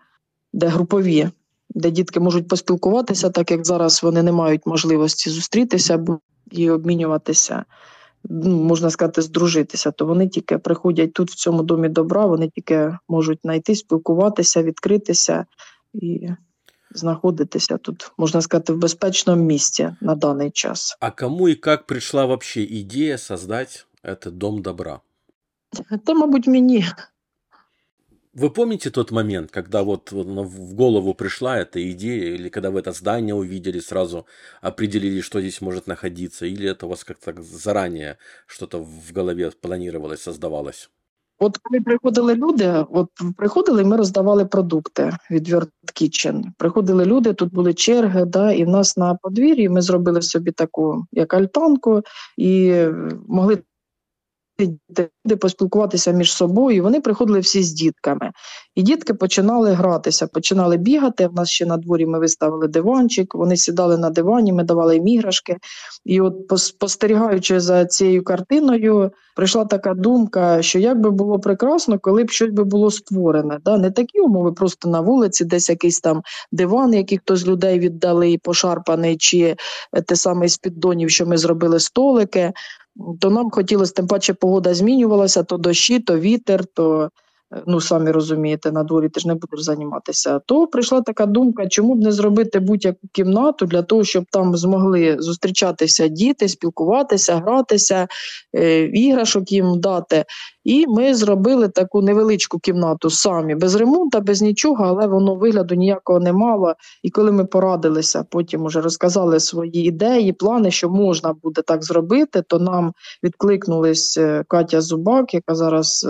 [0.54, 1.30] де групові.
[1.76, 6.06] Де дітки можуть поспілкуватися, так як зараз вони не мають можливості зустрітися
[6.52, 7.66] і обмінюватися
[8.30, 12.98] ну, можна сказати, здружитися, то вони тільки приходять тут, в цьому домі добра, вони тільки
[13.08, 15.46] можуть знайти, спілкуватися, відкритися
[15.94, 16.30] і
[16.96, 20.98] знаходитися тут, можна сказати, в безпечному місці на даний час.
[21.00, 23.80] А кому і як прийшла вообще ідея создати
[24.24, 25.00] цей дом добра?
[26.06, 26.86] Та, мабуть, мені.
[28.35, 32.93] Вы помните тот момент, когда вот в голову пришла эта идея, или когда вы это
[32.93, 34.27] здание увидели, сразу
[34.61, 40.23] определили, что здесь может находиться, или это у вас как-то заранее что-то в голове планировалось,
[40.23, 40.91] создавалось?
[41.41, 46.43] От коли приходили люди, от приходили, ми роздавали продукти від World Kitchen.
[46.59, 51.07] Приходили люди, тут були черги, да, і в нас на подвір'ї ми зробили собі таку
[51.13, 52.03] як альтанку
[52.37, 52.85] і
[53.29, 53.63] могли
[54.61, 56.84] люди поспілкуватися між собою.
[56.84, 58.32] Вони приходили всі з дітками.
[58.76, 61.28] І дітки починали гратися, починали бігати.
[61.28, 65.08] В нас ще на дворі ми виставили диванчик, вони сідали на дивані, ми давали їм
[65.08, 65.58] іграшки.
[66.06, 72.24] І от, спостерігаючи за цією картиною, прийшла така думка, що як би було прекрасно, коли
[72.24, 73.60] б щось би було створене.
[73.66, 73.78] Да?
[73.78, 79.18] Не такі умови, просто на вулиці, десь якийсь там диван, який хтось людей віддали, пошарпаний,
[79.18, 79.56] чи
[80.06, 82.54] те саме з піддонів, що ми зробили столики
[83.20, 84.74] то нам хотілося, тим паче погода
[85.14, 87.10] змінювалася, то дощі, то вітер, то
[87.68, 90.40] ну самі розумієте, на дворі ти ж не будеш займатися.
[90.46, 95.16] То прийшла така думка, чому б не зробити будь-яку кімнату для того, щоб там змогли
[95.20, 98.08] зустрічатися діти, спілкуватися, гратися,
[98.56, 100.26] е, іграшок їм дати.
[100.64, 106.20] І ми зробили таку невеличку кімнату самі, без ремонту, без нічого, але воно вигляду ніякого
[106.20, 106.74] не мало.
[107.04, 112.44] І коли ми порадилися, потім уже розказали свої ідеї, плани, що можна буде так зробити,
[112.48, 116.08] то нам відкликнулись е, Катя Зубак, яка зараз.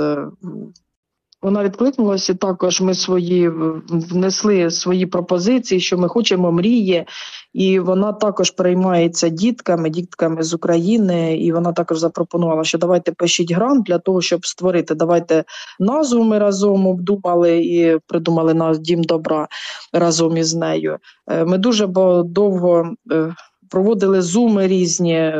[1.43, 2.81] Вона відкликнулася також.
[2.81, 3.49] Ми свої
[3.89, 7.05] внесли свої пропозиції, що ми хочемо мрії,
[7.53, 11.37] і вона також переймається дітками, дітками з України.
[11.37, 14.95] І вона також запропонувала, що давайте пишіть грант для того, щоб створити.
[14.95, 15.43] Давайте
[15.79, 19.47] назву ми разом обдумали і придумали на дім добра
[19.93, 20.97] разом із нею.
[21.27, 21.87] Е, Ми дуже
[22.25, 23.35] довго е,
[23.69, 25.33] проводили зуми різні,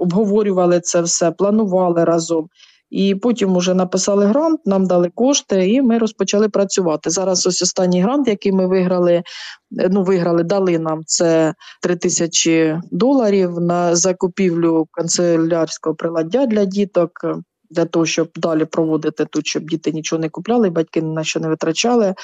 [0.00, 2.48] обговорювали це все, планували разом.
[2.90, 7.10] І потім уже написали грант, нам дали кошти, і ми розпочали працювати.
[7.10, 9.22] Зараз ось останній грант, який ми виграли, е,
[9.90, 17.10] ну виграли, дали нам це 3 тисячі доларів на закупівлю канцелярського приладдя для діток.
[17.69, 21.23] е, Для того, щоб далі проводити тут, щоб діти нічого не купляли, батьки ні на
[21.23, 22.15] що не витрачали.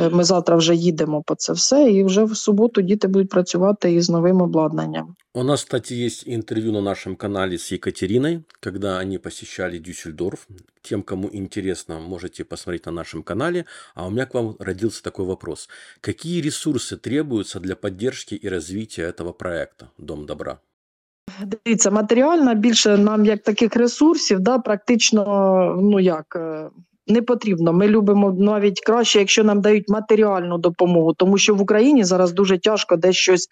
[0.00, 3.92] Е, Ми завтра вже їдемо по це все, і вже в суботу діти будуть працювати
[3.92, 5.16] із новим обладнанням.
[5.34, 10.46] У нас, кстати, есть интервью на нашем канале с Екатериной, когда они посещали Дюссельдорф.
[10.82, 13.64] Тем, кому интересно, можете посмотреть на нашем канале.
[13.94, 15.68] А у меня к вам родился такой вопрос.
[16.00, 20.58] Какие ресурсы требуются для поддержки и развития этого проекта «Дом добра»?
[21.45, 25.23] Дивіться, матеріально більше нам як таких ресурсів, да, практично
[25.81, 26.37] ну як.
[27.07, 27.73] Не потрібно.
[27.73, 32.57] Ми любимо навіть краще, якщо нам дають матеріальну допомогу, тому що в Україні зараз дуже
[32.57, 33.47] тяжко десь щось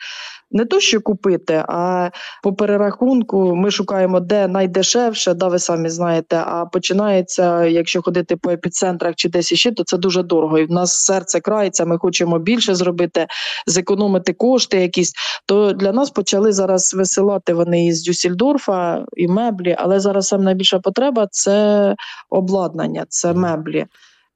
[0.51, 2.09] не то, що купити, а
[2.43, 6.43] по перерахунку ми шукаємо де найдешевше, да, ви самі знаєте.
[6.45, 10.59] А починається, якщо ходити по епіцентрах чи десь іще, то це дуже дорого.
[10.59, 11.85] І в нас серце крається.
[11.85, 13.27] Ми хочемо більше зробити,
[13.67, 15.13] зекономити кошти якісь
[15.45, 20.79] то для нас почали зараз висилати вони із Дюссельдорфа і меблі, але зараз саме найбільша
[20.79, 21.95] потреба це
[22.29, 23.87] обладнання, це меблі,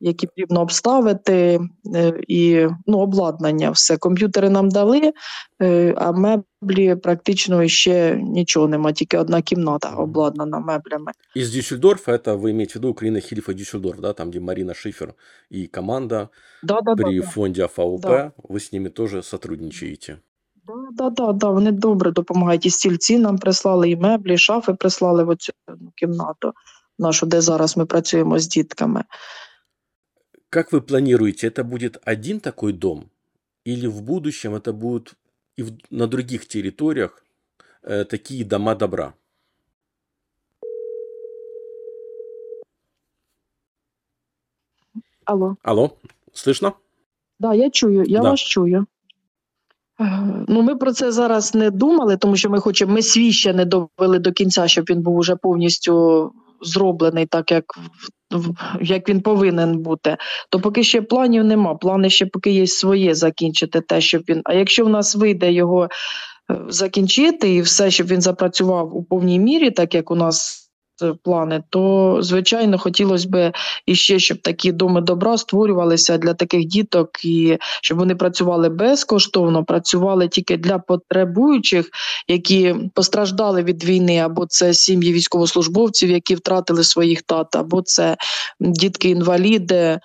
[0.00, 1.60] які потрібно обставити,
[1.94, 3.96] е, і ну, обладнання, все.
[3.96, 5.12] Комп'ютери нам дали,
[5.62, 11.12] е, а меблі практично ще нічого нема, тільки одна кімната обладнана меблями.
[11.36, 15.14] Из Дюссельдорфа, это вы имеете в виду Украина Хильфа Дюссельдорф, да, там, где Марина Шифер
[15.52, 16.28] и команда
[16.62, 18.32] Да, да, при да, фонде АФАУП, Да.
[18.48, 20.18] вы с ними тоже сотрудничаете.
[20.66, 22.66] Да, да, да, да, вони добре допомагають.
[22.66, 26.52] І стільці нам прислали, і меблі, і шафи прислали в оцю ну, кімнату
[26.98, 29.04] нашу, де зараз ми працюємо з дітками.
[30.50, 33.04] Как вы планируете, это будет один такой дом?
[33.66, 35.14] Или в будущем это будут
[35.58, 37.24] и в- на других территориях
[37.84, 39.12] э, такие дома добра?
[45.24, 45.92] Алло, Алло,
[46.32, 46.72] слышно?
[47.38, 48.30] да, я чую, я Да.
[48.30, 48.86] вас чую.
[50.00, 53.52] Е, Ну, ми про це зараз не думали, тому що ми хочемо, ми свій ще
[53.52, 56.32] не довели до кінця, щоб він був уже повністю
[56.63, 57.63] зроблений так, як,
[58.81, 60.17] як він повинен бути.
[60.49, 61.75] То поки ще планів нема.
[61.75, 64.41] Плани ще поки є своє закінчити те, щоб він.
[64.45, 65.89] А якщо в нас вийде його е,
[66.67, 70.62] закінчити і все, щоб він запрацював у повній мірі, так як у нас
[71.23, 73.51] плани, то звичайно хотілося б
[73.85, 80.27] іще, щоб такі доми добра створювалися для таких діток, і щоб вони працювали безкоштовно, працювали
[80.27, 81.89] тільки для потребуючих,
[82.27, 88.17] які постраждали від війни, або це сім'ї військовослужбовців, які втратили своїх тат, або це
[88.59, 89.99] дітки-інваліди.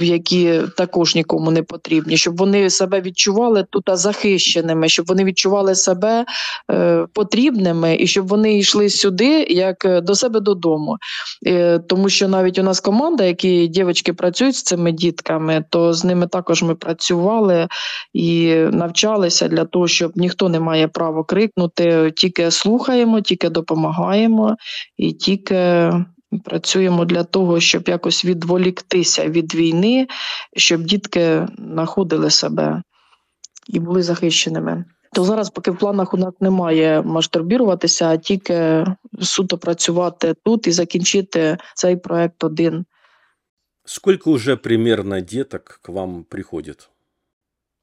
[0.00, 6.24] Які також нікому не потрібні, щоб вони себе відчували тут захищеними, щоб вони відчували себе
[6.70, 10.96] е, потрібними, і щоб вони йшли сюди як е, до себе додому.
[11.46, 16.04] Е, тому що навіть у нас команда, які дівчатки працюють з цими дітками, то з
[16.04, 17.68] ними також ми працювали
[18.12, 24.56] і навчалися для того, щоб ніхто не має права крикнути, тільки слухаємо, тільки допомагаємо
[24.96, 25.90] і тільки.
[26.44, 30.06] Працюємо для того, щоб якось відволіктися від війни,
[30.56, 32.82] щоб дітки знаходили себе
[33.68, 34.84] і були захищеними.
[35.12, 38.86] То зараз, поки в планах у нас немає масштабіруватися, а тільки
[39.20, 42.84] суто працювати тут і закінчити цей проект один.
[43.84, 46.88] Сколько уже примерно деток к вам приходит?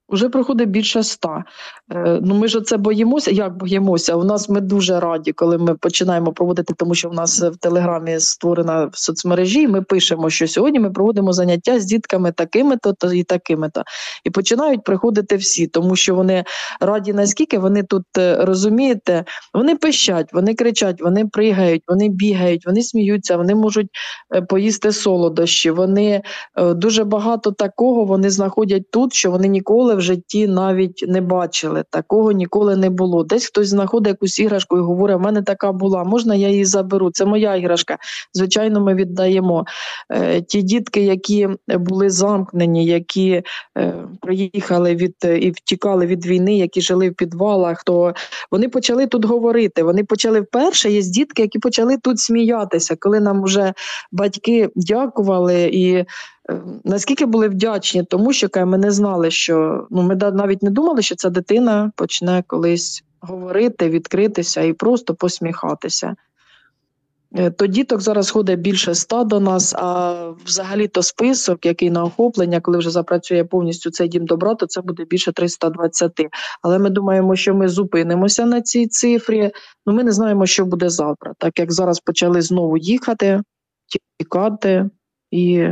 [0.10, 1.44] Уже проходить більше ста.
[1.92, 3.32] Е, Ну ми ж це боїмося.
[3.32, 4.16] Як боїмося?
[4.16, 8.20] У нас ми дуже раді, коли ми починаємо проводити, тому що в нас в телеграмі
[8.20, 9.62] створена в соцмережі.
[9.62, 13.84] і Ми пишемо, що сьогодні ми проводимо заняття з дітками такими-то та і такими-то.
[14.24, 16.44] І починають приходити всі, тому що вони
[16.80, 22.82] раді наскільки вони тут е, розумієте, вони пищать, вони кричать, вони пригають, вони бігають, вони
[22.84, 23.88] сміються, вони можуть
[24.36, 25.72] е, поїсти солодощі.
[25.72, 26.22] Вони
[26.58, 31.84] дуже багато такого вони знаходять тут, що вони ніколи в житті навіть не бачили.
[31.90, 33.24] Такого ніколи не було.
[33.24, 37.12] Десь хтось знаходить якусь іграшку і говорить: у мене така була, можна я її заберу?
[37.12, 37.98] Це моя іграшка.
[38.34, 39.66] Звичайно, ми віддаємо.
[40.12, 43.44] Е, Ті дітки, які були замкнені, які
[43.78, 48.14] е, приїхали від е, і втікали від війни, які жили в підвалах, то
[48.52, 49.84] вони почали тут говорити.
[49.84, 50.92] Вони почали вперше.
[50.92, 53.74] Є дітки, які почали тут сміятися, коли нам вже
[54.12, 56.06] батьки дякували і.
[56.84, 61.16] Наскільки були вдячні тому, що ми не знали, що ну ми навіть не думали, що
[61.16, 66.16] ця дитина почне колись говорити, відкритися і просто посміхатися.
[67.36, 70.14] Е, То діток зараз ходить більше ста до нас, а
[70.46, 75.06] взагалі-то список, який на охоплення, коли вже запрацює повністю цей дім добра, то це буде
[75.06, 76.12] більше 320.
[76.62, 79.52] Але ми думаємо, що ми зупинимося на цій цифрі.
[79.86, 83.42] Ну ми не знаємо, що буде завтра, так як зараз почали знову їхати,
[84.20, 84.90] тікати,
[85.32, 85.68] і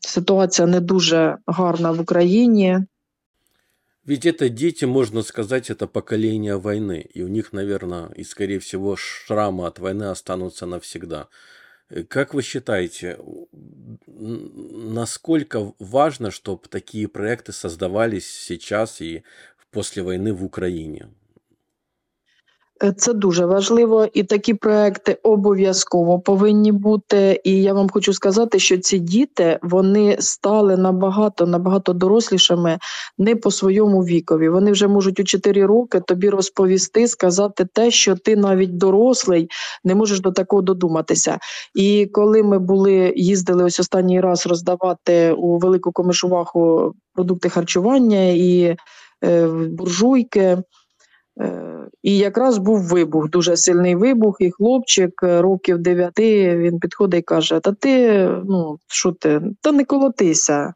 [0.00, 2.78] ситуація не дуже гарна в Україні.
[4.04, 7.06] Ведь это дети, можно сказать, это поколение войны.
[7.16, 11.28] И у них, наверное, и, скорее всего, шрамы от войны останутся навсегда.
[11.90, 13.16] Э, Как вы считаете,
[14.08, 19.22] н- насколько важно, чтобы такие проекты создавались сейчас и
[19.70, 21.06] после войны в Украине?
[22.83, 27.41] Е, Це дуже важливо, і такі проекти обов'язково повинні бути.
[27.43, 32.79] І я вам хочу сказати, що ці діти вони стали набагато набагато дорослішими
[33.17, 34.49] не по своєму вікові.
[34.49, 39.49] Вони вже можуть у 4 роки тобі розповісти, сказати те, що ти навіть дорослий
[39.83, 41.39] не можеш до такого додуматися.
[41.75, 48.75] І коли ми були їздили ось останній раз роздавати у велику комишуваху продукти харчування і
[49.23, 50.57] е, буржуйки.
[51.41, 57.19] Е, І якраз був вибух, дуже сильний вибух, і хлопчик е, років дев'яти він підходить
[57.19, 60.73] і каже: Та ти, ну що ти, та не колотися.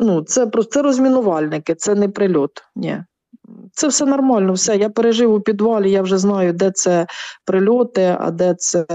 [0.00, 2.50] Ну, це просто це розмінувальники, це не прильот.
[2.76, 3.02] Ні.
[3.72, 4.76] Це все нормально, все.
[4.76, 7.06] Я пережив у підвалі, я вже знаю, де це
[7.44, 8.86] прильоти, а де це.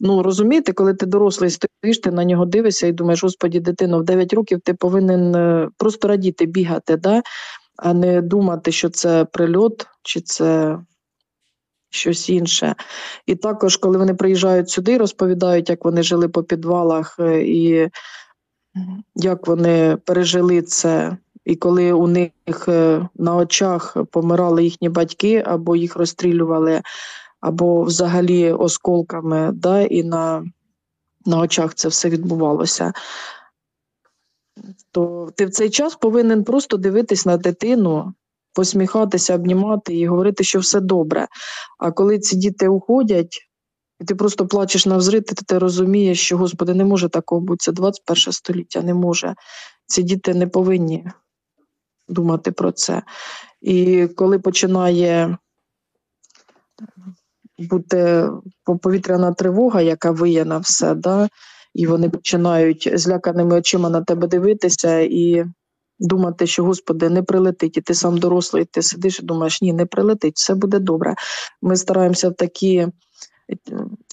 [0.00, 4.04] Ну розумієте, коли ти дорослий стоїш, ти на нього дивишся і думаєш, господі, дитино, в
[4.04, 7.22] 9 років ти повинен е, просто радіти, бігати, да?
[7.76, 10.78] А не думати, що це прильот чи це
[11.90, 12.74] щось інше.
[13.26, 17.90] І також, коли вони приїжджають сюди, розповідають, як вони жили по підвалах е, і
[19.14, 21.16] як вони пережили це.
[21.44, 26.82] І коли у них е, на очах помирали їхні батьки, або їх розстрілювали,
[27.40, 30.44] або взагалі осколками, да, і на,
[31.26, 32.92] на очах це все відбувалося.
[34.92, 38.14] То ти в цей час повинен просто дивитись на дитину,
[38.52, 41.28] посміхатися, обнімати і говорити, що все добре.
[41.78, 43.38] А коли ці діти уходять,
[44.00, 47.64] і ти просто плачеш на взрит, і ти розумієш, що Господи, не може такого бути.
[47.64, 49.34] Це 21 століття, не може.
[49.86, 51.06] Ці діти не повинні
[52.08, 53.02] думати про це.
[53.60, 55.38] І коли починає
[57.58, 58.28] бути
[58.82, 61.28] повітряна тривога, яка виє на все, да,
[61.74, 65.44] і вони починають зляканими очима на тебе дивитися і
[65.98, 69.86] думати, що Господи, не прилетить, і ти сам дорослий, ти сидиш і думаєш, ні, не
[69.86, 71.14] прилетить, все буде добре.
[71.62, 72.88] Ми стараємося в такі,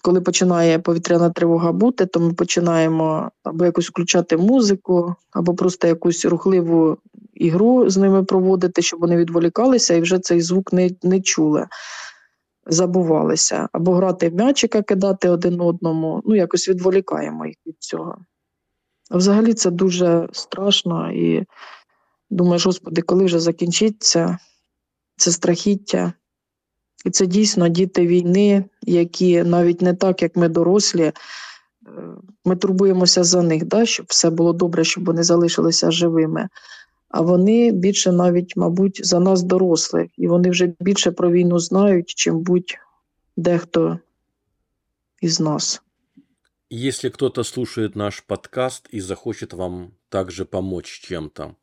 [0.03, 6.25] коли починає повітряна тривога бути, то ми починаємо або якось включати музику, або просто якусь
[6.25, 6.97] рухливу
[7.33, 11.67] ігру з ними проводити, щоб вони відволікалися і вже цей звук не, не чули.
[12.71, 18.17] Забувалися, або грати в м'ячика, кидати один одному, ну якось відволікаємо їх від цього.
[19.11, 21.45] Взагалі це дуже страшно і
[22.29, 24.37] думаєш, Господи, коли вже закінчиться
[25.17, 26.13] це страхіття.
[27.05, 31.13] І це дійсно діти війни, які навіть не так, як ми дорослі, е,
[32.45, 36.49] ми турбуємося за них, да, щоб все було добре, щоб вони залишилися живими.
[37.08, 42.08] А вони більше навіть, мабуть, за нас дорослих, і вони вже більше про війну знають,
[42.08, 43.98] чим будь-дехто
[45.20, 45.82] із нас.
[46.72, 51.54] Если кто-то слушает наш подкаст и захочет вам также помочь чем-то,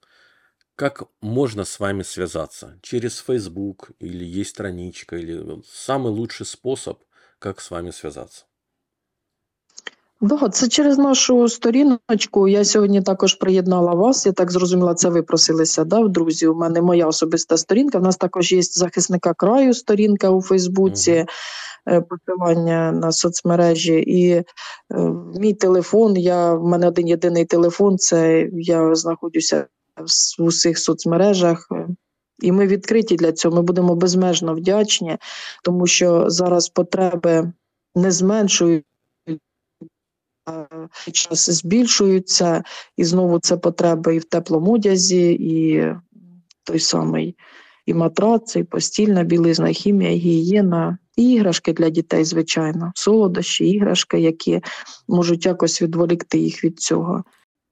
[0.76, 2.80] как можно с вами связаться?
[2.82, 7.04] Через Facebook или есть страничка, или самый лучший способ,
[7.40, 8.46] как с вами связаться?
[10.21, 12.49] Да, це через нашу сторіночку.
[12.49, 14.27] Я сьогодні також приєднала вас.
[14.27, 16.47] Я так зрозуміла, це ви просилися, да, друзі.
[16.47, 17.99] У мене моя особиста сторінка.
[17.99, 21.27] У нас також є захисника краю сторінка у Фейсбуці,
[21.89, 23.95] е, посилання на соцмережі.
[23.95, 24.45] І е,
[25.41, 26.17] мій телефон.
[26.17, 27.99] Я в мене один єдиний телефон.
[27.99, 29.67] Це я знаходжуся
[30.39, 31.69] в усіх соцмережах.
[32.39, 33.57] І ми відкриті для цього.
[33.57, 35.17] Ми будемо безмежно вдячні,
[35.65, 37.53] тому що зараз потреби
[37.95, 38.85] не зменшують
[41.12, 42.64] час збільшуються,
[42.98, 45.86] і знову це потреби і в теплому одязі, і
[46.64, 47.36] той самий
[47.86, 53.70] і матраци, і постільна білизна, і хімія, і гігієна, і іграшки для дітей, звичайно, солодощі,
[53.70, 54.62] іграшки, які
[55.08, 57.24] можуть якось відволікти їх від цього.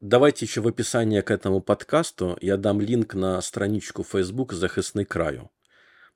[0.02, 5.50] Давайте еще в описании к этому подкасту я дам линк на страничку Facebook «Захисный краю».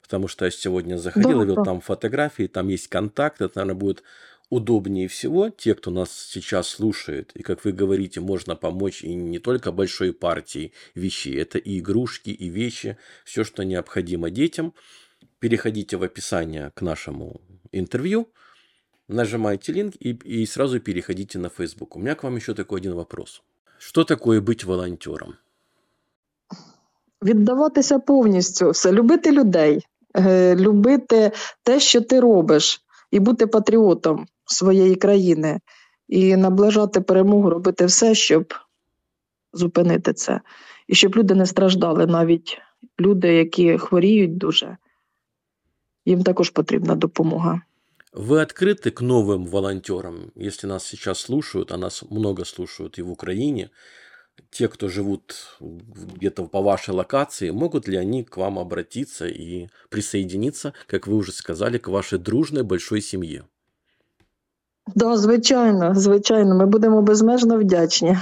[0.01, 1.63] Потому что я сегодня заходил, Да, видел да.
[1.63, 4.03] там фотографии, там есть контакт, это, наверное, будет
[4.49, 5.49] удобнее всего.
[5.49, 10.13] Те, кто нас сейчас слушает, и, как вы говорите, можно помочь и не только большой
[10.13, 14.74] партии вещей, это и игрушки, и вещи, все, что необходимо детям.
[15.39, 18.28] Переходите в описание к нашему интервью,
[19.07, 21.95] нажимаете линк и, и сразу переходите на Facebook.
[21.95, 23.41] У меня к вам еще такой один вопрос.
[23.80, 25.34] Что такое быть волонтером?
[27.24, 31.32] Віддаватися повністю, все, любити людей, е, любити
[31.63, 35.59] те, що ти робиш, і бути патріотом своєї країни,
[36.07, 38.53] і наближати перемогу, робити все, щоб
[39.53, 40.41] зупинити це.
[40.88, 42.57] І щоб люди не страждали, навіть
[42.99, 44.78] люди, які хворіють дуже,
[46.05, 47.61] їм також потрібна допомога.
[48.13, 53.09] Вы открыты к новым волонтерам, если нас сейчас слушают, а нас много слушают и в
[53.09, 53.71] Украине,
[54.51, 60.74] те, кто живут где-то по вашей локации, могут ли они к вам обратиться и присоединиться,
[60.86, 63.45] как вы уже сказали, к вашей дружной большой семье?
[64.95, 68.18] Да, звичайно, звичайно, ми будемо безмежно вдячні.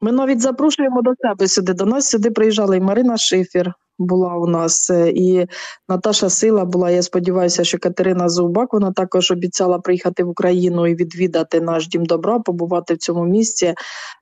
[0.00, 1.72] Ми навіть запрошуємо до себе сюди.
[1.72, 5.46] До нас сюди приїжджала і Марина Шифір була у нас, е, і
[5.88, 6.90] Наташа Сила була.
[6.90, 12.04] Я сподіваюся, що Катерина Зубак вона також обіцяла приїхати в Україну і відвідати наш дім
[12.04, 13.74] добра, побувати в цьому місці.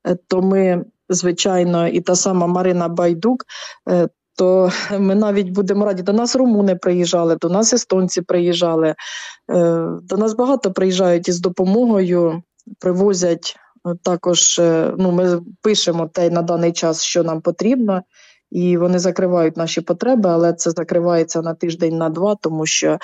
[0.07, 3.45] Е, То ми, звичайно, і та сама Марина Байдук.
[4.37, 6.03] То ми навіть будемо раді.
[6.03, 8.89] До нас румуни приїжджали, до нас естонці приїжджали.
[8.89, 12.43] Е, До нас багато приїжджають із допомогою,
[12.79, 13.57] привозять
[13.87, 14.59] е, також.
[14.59, 18.03] е, Ну, ми пишемо те на даний час, що нам потрібно,
[18.51, 22.99] і вони закривають наші потреби, але це закривається на тиждень, на два, тому що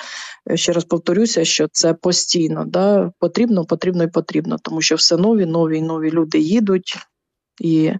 [0.55, 2.65] ще раз повторюся, що це постійно.
[2.67, 3.11] Да?
[3.19, 6.97] Потрібно, потрібно і потрібно, тому що все нові, нові нові люди їдуть
[7.61, 7.91] і.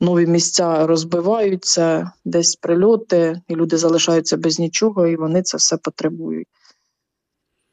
[0.00, 6.48] Нові місця розбиваються, десь прильоти, і люди залишаються без нічого, і вони це все потребують.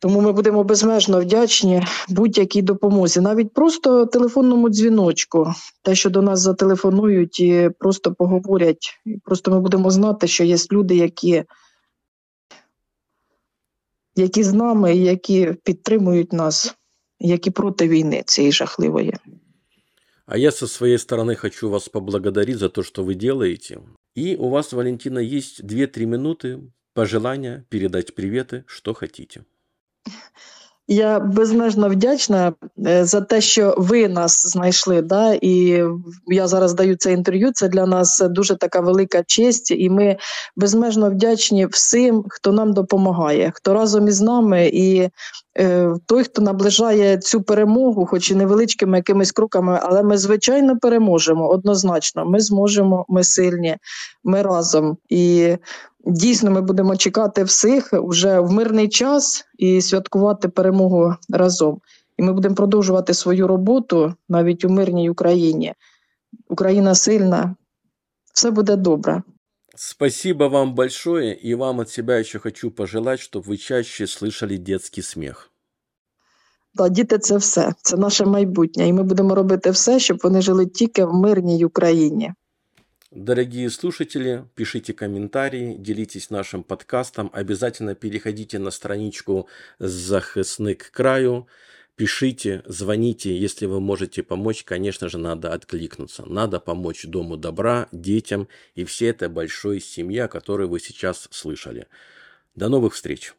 [0.03, 6.39] Тому ми будемо безмежно вдячні будь-якій допомозі, навіть просто телефонному дзвіночку, те, що до нас
[6.39, 8.99] зателефонують і просто поговорять.
[9.05, 11.43] І просто ми будемо знати, що є люди, які,
[14.15, 16.75] які з нами, які підтримують нас,
[17.19, 19.13] які проти війни цієї жахливої.
[20.33, 23.81] А я со своей стороны хочу вас поблагодарить за то, что вы делаете.
[24.15, 29.45] И у вас, Валентина, есть 2-3 минуты пожелания, передать приветы, что хотите.
[30.87, 32.55] Я безмежно вдячна
[33.01, 35.01] за те, що ви нас знайшли.
[35.01, 35.33] Да?
[35.41, 35.83] І
[36.27, 37.51] я зараз даю це інтерв'ю.
[37.53, 40.17] Це для нас дуже така велика честь, і ми
[40.55, 45.09] безмежно вдячні всім, хто нам допомагає, хто разом із нами, і
[45.57, 51.49] е, той, хто наближає цю перемогу, хоч і невеличкими якимись кроками, але ми звичайно переможемо.
[51.49, 53.77] Однозначно, ми зможемо, ми сильні,
[54.23, 54.97] ми разом.
[55.09, 55.55] І
[56.05, 61.79] Дійсно, ми будемо чекати всіх вже в мирний час і святкувати перемогу разом
[62.16, 65.74] І ми будемо продовжувати свою роботу навіть у мирній Україні.
[66.48, 67.56] Україна сильна,
[68.34, 69.22] все буде добре.
[69.76, 75.02] Спасибо вам большое, и вам от себя еще хочу пожелать, чтобы вы чаще слышали детский
[75.02, 75.50] смех.
[76.74, 78.88] Да, діти це все, це наше майбутнє.
[78.88, 82.32] І ми будемо робити все, щоб вони жили тільки в мирній Україні.
[83.12, 89.48] Дорогие слушатели, пишите комментарии, делитесь нашим подкастом, обязательно переходите на страничку
[89.80, 91.46] «Захисник к краю»,
[91.95, 96.25] пишите, звоните, если вы можете помочь, конечно же, надо откликнуться.
[96.25, 101.87] Надо помочь Дому добра, детям и всей этой большой семье, о которой вы сейчас слышали.
[102.55, 103.33] До новых встреч!